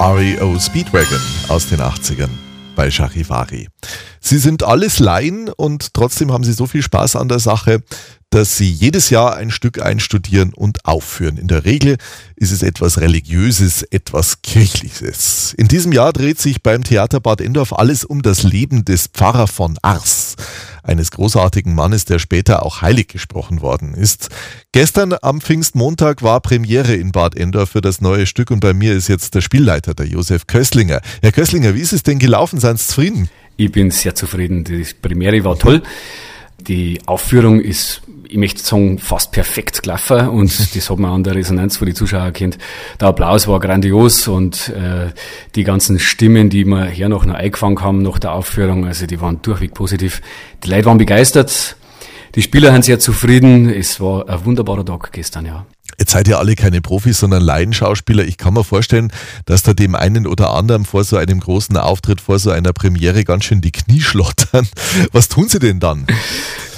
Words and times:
REO 0.00 0.56
Speedwagon 0.60 1.20
aus 1.48 1.68
den 1.68 1.80
80ern 1.80 2.28
bei 2.76 2.88
Charivari. 2.88 3.68
Sie 4.20 4.38
sind 4.38 4.62
alles 4.62 5.00
Laien 5.00 5.48
und 5.48 5.92
trotzdem 5.92 6.32
haben 6.32 6.44
sie 6.44 6.52
so 6.52 6.66
viel 6.66 6.82
Spaß 6.82 7.16
an 7.16 7.28
der 7.28 7.40
Sache, 7.40 7.82
dass 8.30 8.58
sie 8.58 8.70
jedes 8.70 9.08
Jahr 9.08 9.36
ein 9.36 9.50
Stück 9.50 9.80
einstudieren 9.80 10.52
und 10.52 10.84
aufführen. 10.84 11.38
In 11.38 11.48
der 11.48 11.64
Regel 11.64 11.96
ist 12.36 12.52
es 12.52 12.62
etwas 12.62 13.00
Religiöses, 13.00 13.82
etwas 13.84 14.42
Kirchliches. 14.42 15.54
In 15.56 15.66
diesem 15.66 15.92
Jahr 15.92 16.12
dreht 16.12 16.38
sich 16.38 16.62
beim 16.62 16.84
Theater 16.84 17.20
Bad 17.20 17.40
Endorf 17.40 17.72
alles 17.72 18.04
um 18.04 18.20
das 18.20 18.42
Leben 18.42 18.84
des 18.84 19.06
Pfarrer 19.06 19.46
von 19.46 19.78
Ars, 19.80 20.36
eines 20.82 21.10
großartigen 21.10 21.74
Mannes, 21.74 22.04
der 22.04 22.18
später 22.18 22.66
auch 22.66 22.82
heilig 22.82 23.08
gesprochen 23.08 23.62
worden 23.62 23.94
ist. 23.94 24.28
Gestern 24.72 25.14
am 25.22 25.40
Pfingstmontag 25.40 26.22
war 26.22 26.40
Premiere 26.40 26.94
in 26.94 27.12
Bad 27.12 27.34
Endorf 27.34 27.70
für 27.70 27.80
das 27.80 28.02
neue 28.02 28.26
Stück 28.26 28.50
und 28.50 28.60
bei 28.60 28.74
mir 28.74 28.92
ist 28.92 29.08
jetzt 29.08 29.34
der 29.36 29.40
Spielleiter, 29.40 29.94
der 29.94 30.06
Josef 30.06 30.46
Kösslinger. 30.46 31.00
Herr 31.22 31.32
Kösslinger, 31.32 31.74
wie 31.74 31.80
ist 31.80 31.94
es 31.94 32.02
denn 32.02 32.18
gelaufen? 32.18 32.60
Seien 32.60 32.76
Sie 32.76 32.86
zufrieden? 32.86 33.30
Ich 33.56 33.72
bin 33.72 33.90
sehr 33.90 34.14
zufrieden. 34.14 34.64
Die 34.64 34.86
Premiere 35.00 35.42
war 35.44 35.58
toll. 35.58 35.82
Die 36.60 37.00
Aufführung 37.06 37.60
ist 37.60 38.02
ich 38.30 38.36
möchte 38.36 38.62
sagen, 38.62 38.98
fast 38.98 39.32
perfekt 39.32 39.82
gelaufen 39.82 40.28
und 40.28 40.50
das 40.76 40.90
hat 40.90 40.98
man 40.98 41.12
an 41.12 41.24
der 41.24 41.34
Resonanz 41.34 41.76
von 41.78 41.86
die 41.86 41.94
Zuschauer 41.94 42.30
kennt. 42.32 42.58
Der 43.00 43.08
Applaus 43.08 43.48
war 43.48 43.58
grandios 43.60 44.28
und 44.28 44.68
äh, 44.68 45.12
die 45.54 45.64
ganzen 45.64 45.98
Stimmen, 45.98 46.50
die 46.50 46.64
wir 46.64 46.86
hier 46.86 47.08
noch, 47.08 47.24
noch 47.24 47.34
eingefangen 47.34 47.80
haben 47.80 48.02
nach 48.02 48.18
der 48.18 48.32
Aufführung, 48.32 48.86
also 48.86 49.06
die 49.06 49.20
waren 49.20 49.40
durchweg 49.42 49.74
positiv. 49.74 50.20
Die 50.64 50.70
Leute 50.70 50.86
waren 50.86 50.98
begeistert, 50.98 51.76
die 52.34 52.42
Spieler 52.42 52.72
sind 52.72 52.84
sehr 52.84 52.98
zufrieden. 52.98 53.70
Es 53.70 54.00
war 54.00 54.28
ein 54.28 54.44
wunderbarer 54.44 54.84
Tag 54.84 55.10
gestern, 55.12 55.46
ja. 55.46 55.66
Jetzt 56.08 56.14
seid 56.14 56.28
ihr 56.28 56.38
alle 56.38 56.54
keine 56.54 56.80
Profis, 56.80 57.18
sondern 57.18 57.42
Laienschauspieler. 57.42 58.24
Ich 58.24 58.38
kann 58.38 58.54
mir 58.54 58.64
vorstellen, 58.64 59.12
dass 59.44 59.62
da 59.62 59.74
dem 59.74 59.94
einen 59.94 60.26
oder 60.26 60.54
anderen 60.54 60.86
vor 60.86 61.04
so 61.04 61.18
einem 61.18 61.38
großen 61.38 61.76
Auftritt, 61.76 62.22
vor 62.22 62.38
so 62.38 62.50
einer 62.50 62.72
Premiere 62.72 63.24
ganz 63.24 63.44
schön 63.44 63.60
die 63.60 63.72
Knie 63.72 64.00
schlottern. 64.00 64.66
Was 65.12 65.28
tun 65.28 65.50
sie 65.50 65.58
denn 65.58 65.80
dann? 65.80 66.06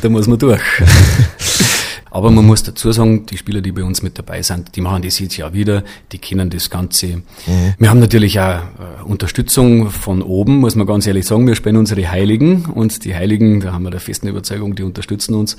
Da 0.00 0.08
muss 0.10 0.28
man 0.28 0.38
durch. 0.38 0.62
Aber 2.12 2.30
man 2.30 2.46
muss 2.46 2.62
dazu 2.62 2.92
sagen, 2.92 3.26
die 3.26 3.36
Spieler, 3.36 3.62
die 3.62 3.72
bei 3.72 3.82
uns 3.82 4.00
mit 4.00 4.16
dabei 4.16 4.42
sind, 4.42 4.76
die 4.76 4.80
machen 4.80 5.02
das 5.02 5.18
jetzt 5.18 5.36
ja 5.36 5.52
wieder, 5.52 5.82
die 6.12 6.18
kennen 6.18 6.48
das 6.48 6.70
Ganze. 6.70 7.08
Mhm. 7.08 7.74
Wir 7.78 7.90
haben 7.90 7.98
natürlich 7.98 8.38
auch 8.38 8.60
äh, 8.60 9.02
Unterstützung 9.04 9.90
von 9.90 10.22
oben, 10.22 10.58
muss 10.58 10.76
man 10.76 10.86
ganz 10.86 11.04
ehrlich 11.06 11.26
sagen. 11.26 11.48
Wir 11.48 11.56
spielen 11.56 11.76
unsere 11.76 12.08
Heiligen 12.08 12.66
und 12.66 13.04
die 13.04 13.14
Heiligen, 13.14 13.58
da 13.58 13.72
haben 13.72 13.82
wir 13.82 13.90
der 13.90 13.98
festen 13.98 14.28
Überzeugung, 14.28 14.76
die 14.76 14.84
unterstützen 14.84 15.34
uns. 15.34 15.56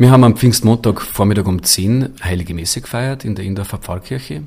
Wir 0.00 0.12
haben 0.12 0.22
am 0.22 0.36
Pfingstmontag 0.36 1.00
Vormittag 1.00 1.48
um 1.48 1.60
10 1.60 2.10
Heilige 2.22 2.54
Messe 2.54 2.80
gefeiert 2.80 3.24
in 3.24 3.34
der 3.34 3.44
Indorfer 3.44 3.78
Pfarrkirche. 3.78 4.44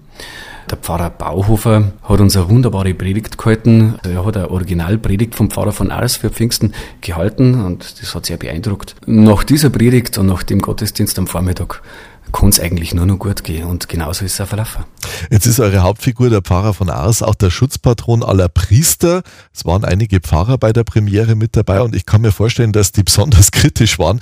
Der 0.69 0.77
Pfarrer 0.77 1.09
Bauhofer 1.09 1.91
hat 2.03 2.21
uns 2.21 2.37
eine 2.37 2.49
wunderbare 2.49 2.93
Predigt 2.93 3.37
gehalten. 3.37 3.95
Er 4.03 4.25
hat 4.25 4.37
eine 4.37 4.49
Originalpredigt 4.49 5.35
vom 5.35 5.51
Pfarrer 5.51 5.73
von 5.73 5.91
Ars 5.91 6.15
für 6.15 6.29
Pfingsten 6.29 6.73
gehalten 7.01 7.65
und 7.65 7.99
das 8.01 8.15
hat 8.15 8.27
sehr 8.27 8.37
beeindruckt. 8.37 8.95
Nach 9.05 9.43
dieser 9.43 9.69
Predigt 9.69 10.17
und 10.17 10.27
nach 10.27 10.43
dem 10.43 10.59
Gottesdienst 10.59 11.19
am 11.19 11.27
Vormittag 11.27 11.81
kann 12.31 12.49
es 12.49 12.59
eigentlich 12.59 12.93
nur 12.93 13.05
noch 13.05 13.17
gut 13.17 13.43
gehen 13.43 13.65
und 13.65 13.89
genauso 13.89 14.25
ist 14.25 14.33
es 14.33 14.41
auch 14.41 14.47
verlaufen. 14.47 14.85
Jetzt 15.29 15.45
ist 15.45 15.59
eure 15.59 15.83
Hauptfigur 15.83 16.29
der 16.29 16.41
Pfarrer 16.41 16.73
von 16.73 16.89
Ars 16.89 17.21
auch 17.21 17.35
der 17.35 17.49
Schutzpatron 17.49 18.23
aller 18.23 18.49
Priester. 18.49 19.23
Es 19.53 19.65
waren 19.65 19.83
einige 19.83 20.19
Pfarrer 20.19 20.57
bei 20.57 20.71
der 20.71 20.83
Premiere 20.83 21.35
mit 21.35 21.55
dabei 21.55 21.81
und 21.81 21.95
ich 21.95 22.05
kann 22.05 22.21
mir 22.21 22.31
vorstellen, 22.31 22.71
dass 22.71 22.91
die 22.91 23.03
besonders 23.11 23.51
kritisch 23.51 23.99
waren. 23.99 24.19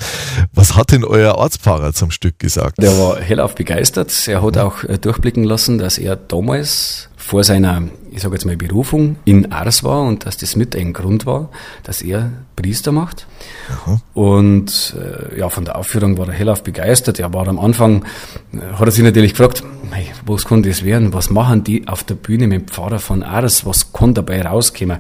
Was 0.54 0.76
hat 0.76 0.92
denn 0.92 1.04
euer 1.04 1.36
Ortspfarrer 1.36 1.94
zum 1.94 2.12
Stück 2.12 2.40
gesagt? 2.40 2.82
Der 2.82 2.98
war 2.98 3.20
hellauf 3.20 3.56
begeistert. 3.56 4.28
Er 4.28 4.42
hat 4.42 4.58
auch 4.58 4.84
äh, 4.84 4.98
durchblicken 4.98 5.44
lassen, 5.44 5.78
dass 5.78 5.98
er 5.98 6.16
damals 6.16 7.09
vor 7.30 7.44
seiner, 7.44 7.84
ich 8.10 8.24
sage 8.24 8.34
jetzt 8.34 8.46
mal, 8.46 8.58
Berufung 8.58 9.18
in 9.24 9.52
Ars 9.52 9.84
war 9.84 10.02
und 10.02 10.26
dass 10.26 10.38
das 10.38 10.56
mit 10.56 10.76
ein 10.76 10.94
Grund 10.94 11.28
war, 11.28 11.50
dass 11.84 12.02
er 12.02 12.32
Priester 12.56 12.92
macht. 12.92 13.28
Aha. 13.70 14.02
Und 14.16 14.96
äh, 14.98 15.38
ja, 15.38 15.50
von 15.50 15.64
der 15.64 15.76
Aufführung 15.76 16.18
war 16.18 16.28
er 16.28 16.34
hellauf 16.34 16.64
begeistert. 16.64 17.20
Er 17.20 17.32
war 17.32 17.48
am 17.48 17.60
Anfang, 17.60 18.04
äh, 18.52 18.74
hat 18.74 18.88
er 18.88 18.90
sich 18.90 19.04
natürlich 19.04 19.34
gefragt, 19.34 19.64
hey, 19.92 20.08
was 20.26 20.46
kann 20.46 20.64
das 20.64 20.84
werden? 20.84 21.14
Was 21.14 21.30
machen 21.30 21.64
die 21.64 21.88
auf 21.88 22.04
der 22.04 22.16
Bühne 22.16 22.48
mit 22.48 22.62
dem 22.62 22.68
Pfarrer 22.68 22.98
von 22.98 23.22
Ars? 23.22 23.64
Was 23.64 23.94
kann 23.94 24.16
dabei 24.16 24.42
rauskommen? 24.42 24.98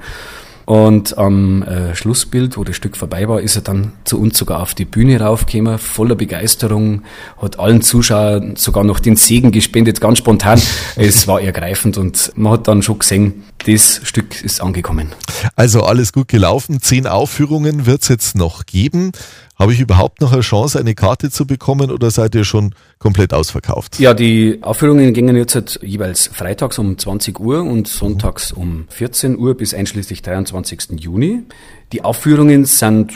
Und 0.69 1.17
am 1.17 1.63
äh, 1.63 1.95
Schlussbild, 1.95 2.55
wo 2.55 2.63
das 2.63 2.75
Stück 2.75 2.95
vorbei 2.95 3.27
war, 3.27 3.41
ist 3.41 3.55
er 3.55 3.63
dann 3.63 3.93
zu 4.03 4.21
uns 4.21 4.37
sogar 4.37 4.61
auf 4.61 4.75
die 4.75 4.85
Bühne 4.85 5.19
raufgekommen, 5.19 5.79
voller 5.79 6.13
Begeisterung, 6.13 7.01
hat 7.41 7.57
allen 7.57 7.81
Zuschauern 7.81 8.55
sogar 8.55 8.83
noch 8.83 8.99
den 8.99 9.15
Segen 9.15 9.49
gespendet, 9.49 9.99
ganz 9.99 10.19
spontan. 10.19 10.61
es 10.95 11.27
war 11.27 11.41
ergreifend 11.41 11.97
und 11.97 12.31
man 12.35 12.53
hat 12.53 12.67
dann 12.67 12.83
schon 12.83 12.99
gesehen, 12.99 13.45
das 13.65 14.01
Stück 14.03 14.43
ist 14.43 14.61
angekommen. 14.61 15.13
Also 15.55 15.83
alles 15.83 16.13
gut 16.13 16.27
gelaufen. 16.27 16.81
Zehn 16.81 17.07
Aufführungen 17.07 17.85
wird 17.85 18.01
es 18.03 18.07
jetzt 18.07 18.35
noch 18.35 18.65
geben. 18.65 19.11
Habe 19.59 19.73
ich 19.73 19.81
überhaupt 19.81 20.21
noch 20.21 20.31
eine 20.31 20.41
Chance, 20.41 20.79
eine 20.79 20.95
Karte 20.95 21.29
zu 21.29 21.45
bekommen 21.45 21.91
oder 21.91 22.11
seid 22.11 22.33
ihr 22.33 22.45
schon 22.45 22.73
komplett 22.97 23.33
ausverkauft? 23.33 23.99
Ja, 23.99 24.13
die 24.13 24.59
Aufführungen 24.61 25.13
gingen 25.13 25.35
jetzt 25.35 25.53
halt 25.53 25.79
jeweils 25.83 26.27
freitags 26.27 26.79
um 26.79 26.97
20 26.97 27.37
Uhr 27.41 27.63
und 27.63 27.89
sonntags 27.89 28.53
um 28.53 28.85
14 28.87 29.37
Uhr 29.37 29.55
bis 29.55 29.73
einschließlich 29.73 30.21
23. 30.21 30.91
Juni. 31.01 31.43
Die 31.91 32.05
Aufführungen 32.05 32.63
sind 32.63 33.11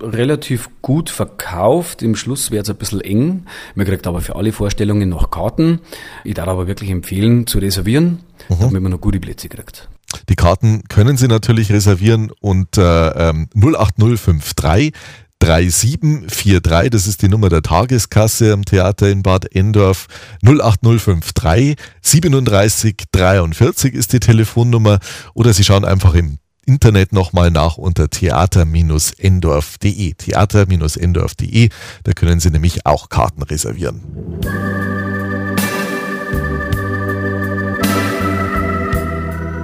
relativ 0.00 0.68
gut 0.82 1.10
verkauft. 1.10 2.02
Im 2.02 2.14
Schluss 2.14 2.52
wird 2.52 2.64
es 2.64 2.70
ein 2.70 2.76
bisschen 2.76 3.00
eng. 3.00 3.46
Man 3.74 3.86
kriegt 3.86 4.06
aber 4.06 4.20
für 4.20 4.36
alle 4.36 4.52
Vorstellungen 4.52 5.08
noch 5.08 5.30
Karten. 5.30 5.80
Ich 6.22 6.34
darf 6.34 6.46
aber 6.46 6.68
wirklich 6.68 6.90
empfehlen, 6.90 7.48
zu 7.48 7.58
reservieren, 7.58 8.20
mhm. 8.48 8.60
damit 8.60 8.82
man 8.82 8.92
noch 8.92 9.00
gute 9.00 9.20
Plätze 9.20 9.48
kriegt. 9.48 9.88
Die 10.28 10.36
Karten 10.36 10.84
können 10.88 11.16
Sie 11.16 11.28
natürlich 11.28 11.70
reservieren 11.70 12.32
unter 12.40 13.14
ähm, 13.16 13.48
08053 13.54 14.92
3743, 15.40 16.90
das 16.90 17.06
ist 17.06 17.22
die 17.22 17.28
Nummer 17.28 17.48
der 17.48 17.62
Tageskasse 17.62 18.52
am 18.52 18.64
Theater 18.64 19.08
in 19.08 19.22
Bad 19.22 19.54
Endorf. 19.54 20.08
08053 20.44 21.76
37 22.02 22.96
43 23.12 23.94
ist 23.94 24.12
die 24.12 24.20
Telefonnummer 24.20 24.98
oder 25.34 25.52
Sie 25.52 25.64
schauen 25.64 25.84
einfach 25.84 26.14
im 26.14 26.38
Internet 26.66 27.12
nochmal 27.12 27.50
nach 27.50 27.78
unter 27.78 28.10
theater-endorf.de. 28.10 30.14
Theater-endorf.de, 30.14 31.68
da 32.04 32.12
können 32.12 32.40
Sie 32.40 32.50
nämlich 32.50 32.84
auch 32.84 33.08
Karten 33.08 33.42
reservieren. 33.42 34.02